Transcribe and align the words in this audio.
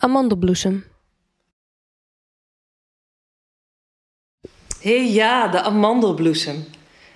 Amandelbloesem. 0.00 0.84
Hé 4.80 4.94
ja, 4.94 5.48
de 5.48 5.62
amandelbloesem. 5.62 6.64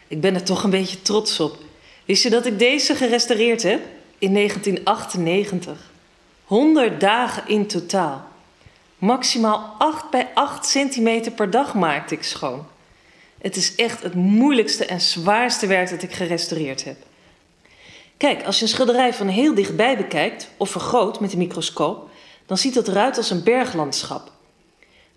Ik 0.09 0.21
ben 0.21 0.35
er 0.35 0.43
toch 0.43 0.65
een 0.65 0.71
beetje 0.71 1.03
trots 1.03 1.41
op. 1.41 1.59
Wist 2.05 2.23
je 2.23 2.31
dat 2.31 2.47
ik 2.47 2.59
deze 2.59 2.95
gerestaureerd 2.95 3.63
heb? 3.63 3.81
In 4.19 4.35
1998. 4.35 5.91
100 6.45 7.01
dagen 7.01 7.49
in 7.49 7.67
totaal. 7.67 8.29
Maximaal 8.99 9.75
8 9.79 10.11
bij 10.11 10.29
8 10.35 10.67
centimeter 10.67 11.33
per 11.33 11.51
dag 11.51 11.75
maakte 11.75 12.15
ik 12.15 12.23
schoon. 12.23 12.67
Het 13.39 13.57
is 13.57 13.75
echt 13.75 14.03
het 14.03 14.15
moeilijkste 14.15 14.87
en 14.87 15.01
zwaarste 15.01 15.67
werk 15.67 15.91
dat 15.91 16.03
ik 16.03 16.13
gerestaureerd 16.13 16.85
heb. 16.85 16.97
Kijk, 18.17 18.45
als 18.45 18.57
je 18.57 18.63
een 18.63 18.69
schilderij 18.69 19.15
van 19.15 19.29
heel 19.29 19.55
dichtbij 19.55 19.97
bekijkt 19.97 20.49
of 20.57 20.71
vergroot 20.71 21.21
met 21.21 21.33
een 21.33 21.39
microscoop, 21.39 22.11
dan 22.53 22.61
ziet 22.61 22.75
het 22.75 22.89
eruit 22.89 23.17
als 23.17 23.31
een 23.31 23.43
berglandschap. 23.43 24.33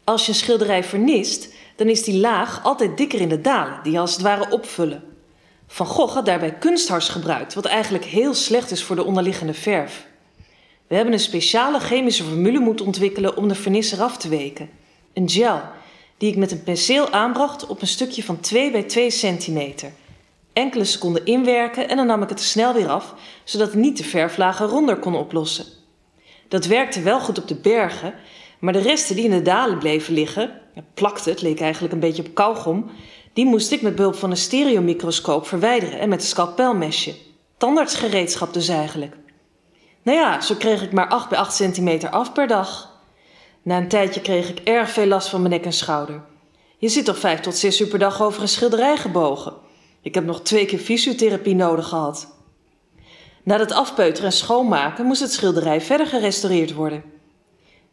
Als 0.03 0.25
je 0.25 0.31
een 0.31 0.37
schilderij 0.37 0.83
vernist, 0.83 1.53
dan 1.75 1.87
is 1.87 2.03
die 2.03 2.19
laag 2.19 2.63
altijd 2.63 2.97
dikker 2.97 3.21
in 3.21 3.29
de 3.29 3.41
dalen, 3.41 3.79
die 3.83 3.99
als 3.99 4.13
het 4.13 4.21
ware 4.21 4.51
opvullen. 4.51 5.03
Van 5.67 5.85
Gogh 5.85 6.13
had 6.13 6.25
daarbij 6.25 6.53
kunsthars 6.53 7.09
gebruikt, 7.09 7.53
wat 7.53 7.65
eigenlijk 7.65 8.05
heel 8.05 8.33
slecht 8.33 8.71
is 8.71 8.83
voor 8.83 8.95
de 8.95 9.03
onderliggende 9.03 9.53
verf. 9.53 10.05
We 10.87 10.95
hebben 10.95 11.13
een 11.13 11.19
speciale 11.19 11.79
chemische 11.79 12.23
formule 12.23 12.59
moeten 12.59 12.85
ontwikkelen 12.85 13.37
om 13.37 13.47
de 13.47 13.55
vernis 13.55 13.91
eraf 13.91 14.17
te 14.17 14.29
weken. 14.29 14.69
Een 15.13 15.29
gel, 15.29 15.61
die 16.17 16.31
ik 16.31 16.37
met 16.37 16.51
een 16.51 16.63
penseel 16.63 17.09
aanbracht 17.09 17.67
op 17.67 17.81
een 17.81 17.87
stukje 17.87 18.23
van 18.23 18.39
2 18.39 18.71
bij 18.71 18.83
2 18.83 19.09
centimeter. 19.09 19.91
Enkele 20.53 20.85
seconden 20.85 21.25
inwerken 21.25 21.89
en 21.89 21.97
dan 21.97 22.07
nam 22.07 22.21
ik 22.21 22.29
het 22.29 22.41
snel 22.41 22.73
weer 22.73 22.89
af, 22.89 23.13
zodat 23.43 23.73
niet 23.73 23.97
de 23.97 24.03
verflagen 24.03 24.67
ronder 24.67 24.97
kon 24.97 25.15
oplossen. 25.15 25.83
Dat 26.47 26.65
werkte 26.65 27.01
wel 27.01 27.19
goed 27.19 27.37
op 27.37 27.47
de 27.47 27.55
bergen, 27.55 28.13
maar 28.59 28.73
de 28.73 28.79
resten 28.79 29.15
die 29.15 29.25
in 29.25 29.31
de 29.31 29.41
dalen 29.41 29.77
bleven 29.77 30.13
liggen, 30.13 30.61
plakte, 30.93 31.29
het 31.29 31.41
leek 31.41 31.59
eigenlijk 31.59 31.93
een 31.93 31.99
beetje 31.99 32.23
op 32.23 32.33
kauwgom, 32.33 32.89
die 33.33 33.45
moest 33.45 33.71
ik 33.71 33.81
met 33.81 33.95
behulp 33.95 34.15
van 34.15 34.31
een 34.31 34.37
stereomicroscoop 34.37 35.47
verwijderen 35.47 35.99
en 35.99 36.09
met 36.09 36.21
een 36.21 36.27
scalpelmesje. 36.27 37.15
Tandartsgereedschap 37.57 38.53
dus 38.53 38.67
eigenlijk. 38.67 39.15
Nou 40.01 40.17
ja, 40.17 40.41
zo 40.41 40.55
kreeg 40.55 40.81
ik 40.81 40.91
maar 40.91 41.07
8 41.07 41.29
bij 41.29 41.37
8 41.37 41.55
centimeter 41.55 42.09
af 42.09 42.33
per 42.33 42.47
dag. 42.47 42.93
Na 43.61 43.77
een 43.77 43.87
tijdje 43.87 44.21
kreeg 44.21 44.49
ik 44.49 44.59
erg 44.59 44.89
veel 44.89 45.05
last 45.05 45.29
van 45.29 45.39
mijn 45.39 45.53
nek 45.53 45.65
en 45.65 45.73
schouder. 45.73 46.21
Je 46.77 46.89
zit 46.89 47.05
toch 47.05 47.17
5 47.17 47.39
tot 47.39 47.55
6 47.55 47.81
uur 47.81 47.87
per 47.87 47.99
dag 47.99 48.21
over 48.21 48.41
een 48.41 48.47
schilderij 48.47 48.97
gebogen. 48.97 49.53
Ik 50.01 50.13
heb 50.13 50.25
nog 50.25 50.41
twee 50.41 50.65
keer 50.65 50.79
fysiotherapie 50.79 51.55
nodig 51.55 51.87
gehad. 51.87 52.34
Na 53.45 53.59
het 53.59 53.71
afpeuteren 53.71 54.25
en 54.25 54.35
schoonmaken 54.35 55.05
moest 55.05 55.21
het 55.21 55.31
schilderij 55.31 55.81
verder 55.81 56.07
gerestaureerd 56.07 56.73
worden. 56.73 57.03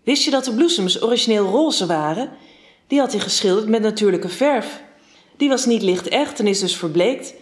Wist 0.03 0.25
je 0.25 0.31
dat 0.31 0.45
de 0.45 0.55
bloesems 0.55 1.03
origineel 1.03 1.47
roze 1.47 1.87
waren? 1.87 2.31
Die 2.87 2.99
had 2.99 3.13
hij 3.13 3.21
geschilderd 3.21 3.69
met 3.69 3.83
natuurlijke 3.83 4.29
verf. 4.29 4.83
Die 5.37 5.49
was 5.49 5.67
niet 5.67 5.83
licht 5.83 6.09
echt 6.09 6.39
en 6.39 6.47
is 6.47 6.61
dus 6.61 6.77
verbleekt. 6.77 7.35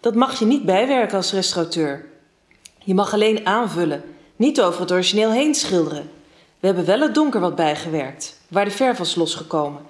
Dat 0.00 0.14
mag 0.14 0.38
je 0.38 0.44
niet 0.44 0.64
bijwerken 0.64 1.16
als 1.16 1.32
restaurateur. 1.32 2.06
Je 2.78 2.94
mag 2.94 3.12
alleen 3.12 3.46
aanvullen, 3.46 4.02
niet 4.36 4.60
over 4.60 4.80
het 4.80 4.92
origineel 4.92 5.30
heen 5.30 5.54
schilderen. 5.54 6.10
We 6.60 6.66
hebben 6.66 6.84
wel 6.84 7.00
het 7.00 7.14
donker 7.14 7.40
wat 7.40 7.56
bijgewerkt, 7.56 8.40
waar 8.48 8.64
de 8.64 8.70
verf 8.70 8.98
was 8.98 9.14
losgekomen, 9.14 9.82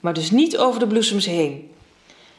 maar 0.00 0.14
dus 0.14 0.30
niet 0.30 0.58
over 0.58 0.80
de 0.80 0.86
bloesems 0.86 1.26
heen. 1.26 1.70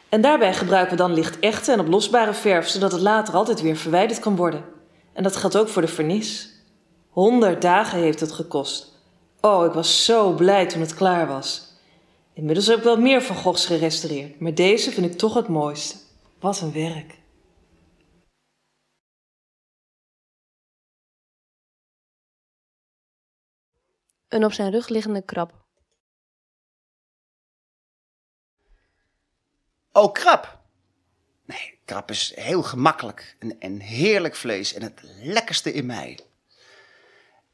En 0.09 0.21
daarbij 0.21 0.53
gebruiken 0.53 0.91
we 0.91 1.03
dan 1.03 1.13
licht 1.13 1.39
echte 1.39 1.71
en 1.71 1.79
oplosbare 1.79 2.33
verf, 2.33 2.67
zodat 2.67 2.91
het 2.91 3.01
later 3.01 3.33
altijd 3.33 3.61
weer 3.61 3.77
verwijderd 3.77 4.19
kan 4.19 4.35
worden. 4.35 4.79
En 5.13 5.23
dat 5.23 5.35
geldt 5.35 5.57
ook 5.57 5.67
voor 5.67 5.81
de 5.81 5.87
vernis. 5.87 6.49
Honderd 7.09 7.61
dagen 7.61 7.99
heeft 7.99 8.19
het 8.19 8.31
gekost. 8.31 8.99
Oh, 9.41 9.65
ik 9.65 9.71
was 9.71 10.05
zo 10.05 10.33
blij 10.33 10.67
toen 10.67 10.81
het 10.81 10.93
klaar 10.93 11.27
was. 11.27 11.71
Inmiddels 12.33 12.67
heb 12.67 12.77
ik 12.77 12.83
wel 12.83 12.97
meer 12.97 13.21
van 13.21 13.35
Goghs 13.35 13.65
gerestaureerd, 13.65 14.39
maar 14.39 14.53
deze 14.53 14.91
vind 14.91 15.05
ik 15.05 15.17
toch 15.17 15.33
het 15.33 15.47
mooiste. 15.47 15.95
Wat 16.39 16.61
een 16.61 16.71
werk. 16.71 17.19
Een 24.27 24.45
op 24.45 24.51
zijn 24.51 24.71
rug 24.71 24.87
liggende 24.87 25.21
krab. 25.21 25.65
Oh, 29.91 30.11
krab. 30.11 30.60
Krab 31.91 32.09
is 32.09 32.31
heel 32.35 32.63
gemakkelijk 32.63 33.35
en, 33.39 33.55
en 33.59 33.79
heerlijk 33.79 34.35
vlees 34.35 34.73
en 34.73 34.81
het 34.81 35.01
lekkerste 35.21 35.73
in 35.73 35.85
mij. 35.85 36.19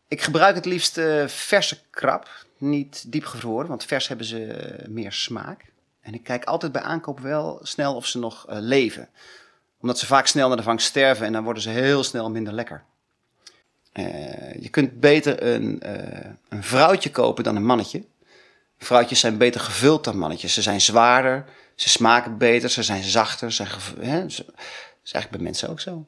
Ik 0.07 0.21
gebruik 0.21 0.55
het 0.55 0.65
liefst 0.65 0.97
uh, 0.97 1.27
verse 1.27 1.79
krab, 1.89 2.29
niet 2.57 3.11
diepgevroren, 3.11 3.67
want 3.67 3.85
vers 3.85 4.07
hebben 4.07 4.25
ze 4.25 4.77
uh, 4.81 4.87
meer 4.87 5.11
smaak. 5.11 5.65
En 6.01 6.13
ik 6.13 6.23
kijk 6.23 6.43
altijd 6.43 6.71
bij 6.71 6.81
aankoop 6.81 7.19
wel 7.19 7.59
snel 7.61 7.95
of 7.95 8.05
ze 8.05 8.19
nog 8.19 8.49
uh, 8.49 8.57
leven. 8.59 9.09
Omdat 9.81 9.99
ze 9.99 10.05
vaak 10.05 10.27
snel 10.27 10.47
naar 10.47 10.57
de 10.57 10.63
vangst 10.63 10.87
sterven 10.87 11.25
en 11.25 11.33
dan 11.33 11.43
worden 11.43 11.63
ze 11.63 11.69
heel 11.69 12.03
snel 12.03 12.29
minder 12.29 12.53
lekker. 12.53 12.83
je 14.59 14.67
kunt 14.71 14.99
beter 14.99 15.43
een, 15.43 15.79
een 16.49 16.63
vrouwtje 16.63 17.11
kopen 17.11 17.43
dan 17.43 17.55
een 17.55 17.65
mannetje. 17.65 18.03
Vrouwtjes 18.77 19.19
zijn 19.19 19.37
beter 19.37 19.61
gevuld 19.61 20.03
dan 20.03 20.17
mannetjes. 20.17 20.53
Ze 20.53 20.61
zijn 20.61 20.81
zwaarder, 20.81 21.45
ze 21.77 21.89
smaken 21.89 22.37
beter, 22.37 22.69
ze 22.69 22.83
zijn 22.83 23.03
zachter. 23.03 23.51
Ze 23.51 23.63
hè, 23.99 24.21
dat 24.21 24.31
is 24.31 24.43
eigenlijk 25.11 25.29
bij 25.29 25.39
mensen 25.39 25.69
ook 25.69 25.79
zo. 25.79 26.05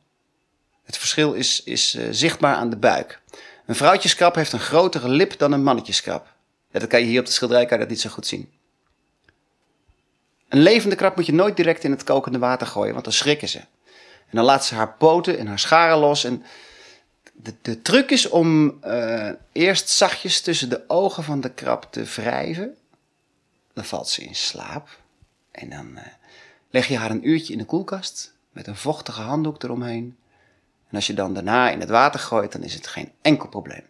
Het 0.84 0.98
verschil 0.98 1.34
is, 1.34 1.64
is 1.64 1.96
uh, 1.96 2.08
zichtbaar 2.12 2.56
aan 2.56 2.70
de 2.70 2.78
buik. 2.78 3.22
Een 3.66 3.76
vrouwtjeskrab 3.76 4.36
heeft 4.36 4.52
een 4.52 4.60
grotere 4.60 5.10
lip 5.10 5.38
dan 5.38 5.52
een 5.52 5.64
mannetjeskrab. 5.64 6.34
Dat 6.72 6.88
kan 6.88 7.00
je 7.00 7.06
hier 7.06 7.20
op 7.20 7.26
de 7.26 7.32
schilderij 7.32 7.66
dat 7.66 7.90
niet 7.90 8.02
zo 8.02 8.10
goed 8.10 8.28
zien. 8.28 8.52
Een 10.48 10.60
levende 10.60 10.96
krab 10.96 11.16
moet 11.16 11.26
je 11.26 11.34
nooit 11.34 11.56
direct 11.56 11.84
in 11.84 11.92
het 11.92 12.04
kokende 12.04 12.40
water 12.40 12.68
gooien, 12.68 12.92
want 12.92 13.04
dan 13.04 13.14
schrikken 13.14 13.50
ze. 13.50 13.58
En 13.58 14.36
dan 14.36 14.46
laat 14.46 14.66
ze 14.66 14.76
haar 14.76 14.94
poten 14.94 15.38
en 15.38 15.48
haar 15.48 15.60
scharen 15.60 15.98
los. 15.98 16.24
En 16.24 16.44
de, 17.34 17.54
de 17.62 17.82
truc 17.82 18.10
is 18.12 18.30
om 18.30 18.80
uh, 18.86 19.32
eerst 19.52 19.90
zachtjes 19.90 20.42
tussen 20.42 20.70
de 20.70 20.84
ogen 20.88 21.24
van 21.24 21.42
de 21.42 21.50
krab 21.50 21.88
te 21.92 22.04
wrijven. 22.04 22.78
Dan 23.74 23.86
valt 23.86 24.10
ze 24.10 24.24
in 24.24 24.36
slaap. 24.36 24.99
En 25.60 25.70
dan 25.70 25.88
uh, 25.96 26.02
leg 26.70 26.88
je 26.88 26.98
haar 26.98 27.12
een 27.12 27.30
uurtje 27.30 27.54
in 27.54 27.60
de 27.60 27.66
koelkast 27.66 28.36
met 28.52 28.68
een 28.68 28.76
vochtige 28.76 29.22
handdoek 29.22 29.64
eromheen. 29.64 30.18
En 30.90 30.96
als 30.96 31.08
je 31.08 31.14
dan 31.14 31.34
daarna 31.34 31.70
in 31.70 31.80
het 31.80 31.90
water 31.90 32.20
gooit, 32.20 32.52
dan 32.52 32.64
is 32.64 32.74
het 32.74 32.88
geen 32.88 33.12
enkel 33.22 33.50
probleem. 33.50 33.84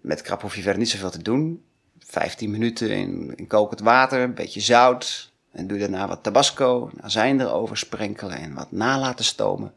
Met 0.00 0.22
krab 0.22 0.42
hoef 0.42 0.56
je 0.56 0.62
verder 0.62 0.80
niet 0.80 0.90
zoveel 0.90 1.10
te 1.10 1.22
doen. 1.22 1.64
15 1.98 2.50
minuten 2.50 2.90
in, 2.90 3.46
kokend 3.46 3.80
water, 3.80 4.20
een 4.20 4.34
beetje 4.34 4.60
zout. 4.60 5.32
En 5.50 5.66
doe 5.66 5.78
daarna 5.78 6.08
wat 6.08 6.22
tabasco, 6.22 6.90
azijn 7.00 7.40
erover 7.40 7.76
sprenkelen 7.76 8.36
en 8.36 8.54
wat 8.54 8.72
na 8.72 8.98
laten 8.98 9.24
stomen. 9.24 9.74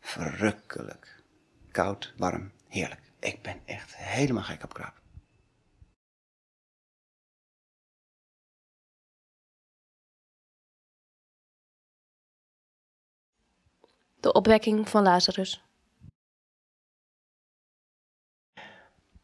Verrukkelijk. 0.00 1.22
Koud, 1.70 2.12
warm, 2.16 2.50
heerlijk. 2.68 3.00
Ik 3.18 3.42
ben 3.42 3.56
echt 3.64 3.96
helemaal 3.96 4.42
gek 4.42 4.64
op 4.64 4.74
krab. 4.74 4.99
De 14.20 14.32
opwekking 14.32 14.88
van 14.88 15.02
Lazarus. 15.02 15.62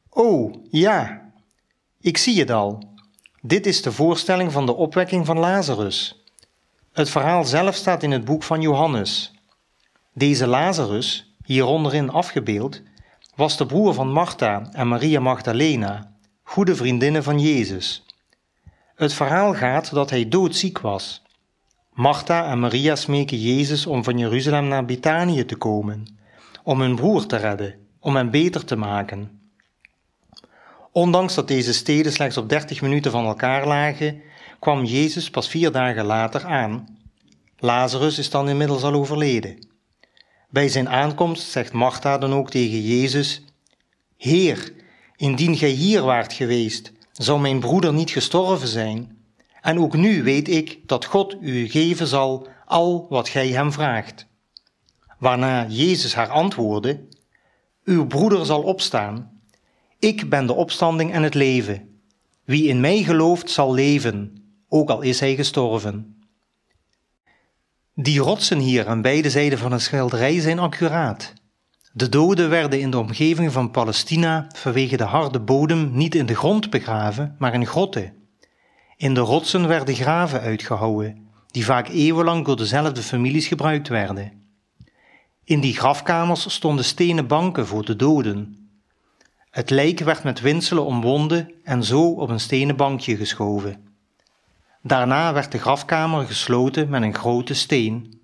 Oh, 0.08 0.54
ja. 0.70 1.30
Ik 2.00 2.16
zie 2.16 2.38
het 2.40 2.50
al. 2.50 2.82
Dit 3.42 3.66
is 3.66 3.82
de 3.82 3.92
voorstelling 3.92 4.52
van 4.52 4.66
de 4.66 4.74
opwekking 4.74 5.26
van 5.26 5.38
Lazarus. 5.38 6.24
Het 6.92 7.10
verhaal 7.10 7.44
zelf 7.44 7.74
staat 7.74 8.02
in 8.02 8.10
het 8.10 8.24
boek 8.24 8.42
van 8.42 8.60
Johannes. 8.60 9.32
Deze 10.12 10.46
Lazarus, 10.46 11.34
hier 11.44 11.64
onderin 11.64 12.10
afgebeeld, 12.10 12.82
was 13.34 13.56
de 13.56 13.66
broer 13.66 13.94
van 13.94 14.12
Martha 14.12 14.68
en 14.72 14.88
Maria 14.88 15.20
Magdalena, 15.20 16.12
goede 16.42 16.76
vriendinnen 16.76 17.22
van 17.22 17.40
Jezus. 17.40 18.04
Het 18.94 19.12
verhaal 19.12 19.54
gaat 19.54 19.90
dat 19.92 20.10
hij 20.10 20.28
doodziek 20.28 20.78
was 20.78 21.22
Martha 21.96 22.50
en 22.50 22.58
Maria 22.58 22.96
smeken 22.96 23.40
Jezus 23.40 23.86
om 23.86 24.04
van 24.04 24.18
Jeruzalem 24.18 24.68
naar 24.68 24.84
Betanië 24.84 25.44
te 25.44 25.56
komen, 25.56 26.06
om 26.62 26.80
hun 26.80 26.94
broer 26.94 27.26
te 27.26 27.36
redden, 27.36 27.74
om 28.00 28.16
hem 28.16 28.30
beter 28.30 28.64
te 28.64 28.76
maken. 28.76 29.40
Ondanks 30.92 31.34
dat 31.34 31.48
deze 31.48 31.72
steden 31.72 32.12
slechts 32.12 32.36
op 32.36 32.48
dertig 32.48 32.82
minuten 32.82 33.10
van 33.10 33.24
elkaar 33.24 33.66
lagen, 33.66 34.22
kwam 34.58 34.84
Jezus 34.84 35.30
pas 35.30 35.48
vier 35.48 35.72
dagen 35.72 36.04
later 36.04 36.44
aan. 36.44 36.98
Lazarus 37.58 38.18
is 38.18 38.30
dan 38.30 38.48
inmiddels 38.48 38.82
al 38.82 38.92
overleden. 38.92 39.68
Bij 40.50 40.68
zijn 40.68 40.88
aankomst 40.88 41.50
zegt 41.50 41.72
Martha 41.72 42.18
dan 42.18 42.32
ook 42.32 42.50
tegen 42.50 42.82
Jezus: 42.82 43.44
Heer, 44.16 44.72
indien 45.16 45.56
gij 45.56 45.70
hier 45.70 46.02
waart 46.02 46.32
geweest, 46.32 46.92
zou 47.12 47.40
mijn 47.40 47.60
broeder 47.60 47.92
niet 47.92 48.10
gestorven 48.10 48.68
zijn. 48.68 49.15
En 49.66 49.78
ook 49.78 49.96
nu 49.96 50.22
weet 50.22 50.48
ik 50.48 50.78
dat 50.86 51.04
God 51.04 51.36
u 51.40 51.68
geven 51.68 52.06
zal 52.06 52.48
al 52.64 53.06
wat 53.08 53.28
gij 53.28 53.48
hem 53.48 53.72
vraagt. 53.72 54.26
Waarna 55.18 55.66
Jezus 55.68 56.14
haar 56.14 56.28
antwoordde: 56.28 57.00
Uw 57.84 58.06
broeder 58.06 58.46
zal 58.46 58.62
opstaan. 58.62 59.40
Ik 59.98 60.28
ben 60.28 60.46
de 60.46 60.52
opstanding 60.52 61.12
en 61.12 61.22
het 61.22 61.34
leven. 61.34 62.00
Wie 62.44 62.68
in 62.68 62.80
mij 62.80 63.02
gelooft 63.02 63.50
zal 63.50 63.74
leven, 63.74 64.44
ook 64.68 64.90
al 64.90 65.00
is 65.00 65.20
hij 65.20 65.34
gestorven. 65.34 66.20
Die 67.94 68.20
rotsen 68.20 68.58
hier 68.58 68.86
aan 68.86 69.02
beide 69.02 69.30
zijden 69.30 69.58
van 69.58 69.72
een 69.72 69.80
schilderij 69.80 70.40
zijn 70.40 70.58
accuraat. 70.58 71.32
De 71.92 72.08
doden 72.08 72.50
werden 72.50 72.80
in 72.80 72.90
de 72.90 72.98
omgeving 72.98 73.52
van 73.52 73.70
Palestina 73.70 74.46
vanwege 74.54 74.96
de 74.96 75.04
harde 75.04 75.40
bodem 75.40 75.90
niet 75.92 76.14
in 76.14 76.26
de 76.26 76.34
grond 76.34 76.70
begraven, 76.70 77.36
maar 77.38 77.54
in 77.54 77.66
grotten. 77.66 78.25
In 78.96 79.14
de 79.14 79.20
rotsen 79.20 79.68
werden 79.68 79.94
graven 79.94 80.40
uitgehouwen, 80.40 81.28
die 81.46 81.64
vaak 81.64 81.88
eeuwenlang 81.88 82.44
door 82.44 82.56
dezelfde 82.56 83.02
families 83.02 83.46
gebruikt 83.46 83.88
werden. 83.88 84.32
In 85.44 85.60
die 85.60 85.74
grafkamers 85.74 86.50
stonden 86.50 86.84
stenen 86.84 87.26
banken 87.26 87.66
voor 87.66 87.84
de 87.84 87.96
doden. 87.96 88.68
Het 89.50 89.70
lijk 89.70 90.00
werd 90.00 90.22
met 90.22 90.40
winselen 90.40 90.84
omwonden 90.84 91.52
en 91.64 91.84
zo 91.84 92.10
op 92.10 92.28
een 92.28 92.40
stenen 92.40 92.76
bankje 92.76 93.16
geschoven. 93.16 93.86
Daarna 94.82 95.32
werd 95.32 95.52
de 95.52 95.58
grafkamer 95.58 96.26
gesloten 96.26 96.88
met 96.88 97.02
een 97.02 97.14
grote 97.14 97.54
steen. 97.54 98.20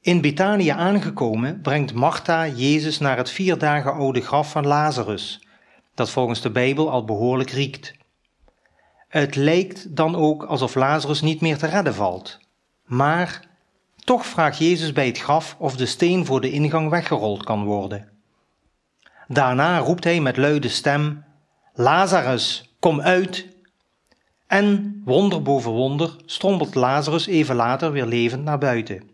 In 0.00 0.20
Betanië 0.20 0.68
aangekomen 0.68 1.60
brengt 1.60 1.94
Martha 1.94 2.48
Jezus 2.48 2.98
naar 2.98 3.16
het 3.16 3.30
vier 3.30 3.58
dagen 3.58 3.92
oude 3.92 4.20
graf 4.20 4.50
van 4.50 4.66
Lazarus, 4.66 5.46
dat 5.94 6.10
volgens 6.10 6.40
de 6.40 6.50
Bijbel 6.50 6.90
al 6.90 7.04
behoorlijk 7.04 7.50
riekt. 7.50 7.95
Het 9.08 9.36
lijkt 9.36 9.96
dan 9.96 10.16
ook 10.16 10.42
alsof 10.42 10.74
Lazarus 10.74 11.20
niet 11.20 11.40
meer 11.40 11.58
te 11.58 11.66
redden 11.66 11.94
valt. 11.94 12.38
Maar 12.84 13.44
toch 14.04 14.26
vraagt 14.26 14.58
Jezus 14.58 14.92
bij 14.92 15.06
het 15.06 15.18
graf 15.18 15.56
of 15.58 15.76
de 15.76 15.86
steen 15.86 16.26
voor 16.26 16.40
de 16.40 16.50
ingang 16.50 16.90
weggerold 16.90 17.44
kan 17.44 17.64
worden. 17.64 18.08
Daarna 19.28 19.78
roept 19.78 20.04
hij 20.04 20.20
met 20.20 20.36
luide 20.36 20.68
stem: 20.68 21.24
Lazarus, 21.74 22.74
kom 22.78 23.00
uit! 23.00 23.46
En, 24.46 25.00
wonder 25.04 25.42
boven 25.42 25.70
wonder, 25.70 26.16
strompelt 26.26 26.74
Lazarus 26.74 27.26
even 27.26 27.54
later 27.54 27.92
weer 27.92 28.06
levend 28.06 28.44
naar 28.44 28.58
buiten. 28.58 29.10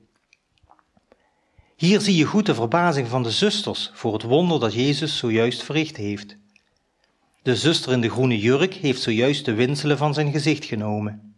Hier 1.76 2.00
zie 2.00 2.16
je 2.16 2.24
goed 2.24 2.46
de 2.46 2.54
verbazing 2.54 3.08
van 3.08 3.22
de 3.22 3.30
zusters 3.30 3.90
voor 3.94 4.12
het 4.12 4.22
wonder 4.22 4.60
dat 4.60 4.74
Jezus 4.74 5.16
zojuist 5.16 5.62
verricht 5.62 5.96
heeft. 5.96 6.36
De 7.42 7.56
zuster 7.56 7.92
in 7.92 8.00
de 8.00 8.10
groene 8.10 8.38
jurk 8.38 8.74
heeft 8.74 9.02
zojuist 9.02 9.44
de 9.44 9.54
winselen 9.54 9.98
van 9.98 10.14
zijn 10.14 10.32
gezicht 10.32 10.64
genomen. 10.64 11.34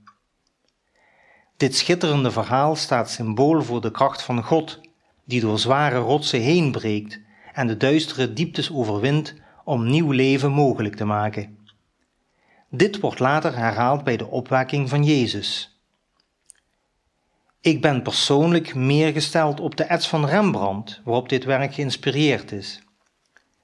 Dit 1.56 1.76
schitterende 1.76 2.30
verhaal 2.30 2.76
staat 2.76 3.10
symbool 3.10 3.62
voor 3.62 3.80
de 3.80 3.90
kracht 3.90 4.22
van 4.22 4.42
God, 4.42 4.80
die 5.24 5.40
door 5.40 5.58
zware 5.58 5.98
rotsen 5.98 6.40
heen 6.40 6.72
breekt 6.72 7.20
en 7.52 7.66
de 7.66 7.76
duistere 7.76 8.32
dieptes 8.32 8.72
overwint 8.72 9.34
om 9.64 9.90
nieuw 9.90 10.10
leven 10.10 10.50
mogelijk 10.50 10.96
te 10.96 11.04
maken. 11.04 11.58
Dit 12.70 13.00
wordt 13.00 13.18
later 13.18 13.56
herhaald 13.56 14.04
bij 14.04 14.16
de 14.16 14.26
opwekking 14.26 14.88
van 14.88 15.04
Jezus. 15.04 15.78
Ik 17.60 17.80
ben 17.80 18.02
persoonlijk 18.02 18.74
meer 18.74 19.12
gesteld 19.12 19.60
op 19.60 19.76
de 19.76 19.84
ets 19.84 20.08
van 20.08 20.26
Rembrandt, 20.26 21.00
waarop 21.04 21.28
dit 21.28 21.44
werk 21.44 21.74
geïnspireerd 21.74 22.52
is. 22.52 22.82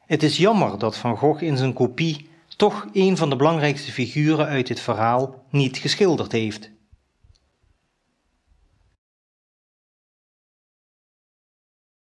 Het 0.06 0.22
is 0.22 0.36
jammer 0.36 0.78
dat 0.78 0.96
Van 0.96 1.16
Gogh 1.16 1.42
in 1.42 1.56
zijn 1.56 1.72
kopie 1.72 2.29
toch 2.60 2.86
een 2.92 3.16
van 3.16 3.30
de 3.30 3.36
belangrijkste 3.36 3.92
figuren 3.92 4.46
uit 4.46 4.66
dit 4.66 4.80
verhaal 4.80 5.44
niet 5.50 5.78
geschilderd 5.78 6.32
heeft. 6.32 6.70